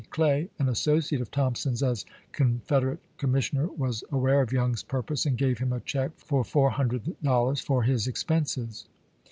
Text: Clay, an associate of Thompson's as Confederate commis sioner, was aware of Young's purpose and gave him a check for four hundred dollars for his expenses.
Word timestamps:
Clay, 0.09 0.49
an 0.57 0.67
associate 0.67 1.21
of 1.21 1.29
Thompson's 1.29 1.83
as 1.83 2.07
Confederate 2.31 3.01
commis 3.19 3.51
sioner, 3.51 3.77
was 3.77 4.03
aware 4.11 4.41
of 4.41 4.51
Young's 4.51 4.81
purpose 4.81 5.27
and 5.27 5.37
gave 5.37 5.59
him 5.59 5.71
a 5.71 5.79
check 5.81 6.09
for 6.17 6.43
four 6.43 6.71
hundred 6.71 7.15
dollars 7.21 7.59
for 7.61 7.83
his 7.83 8.07
expenses. 8.07 8.87